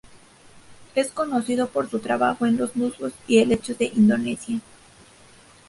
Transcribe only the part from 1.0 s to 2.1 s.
conocido por su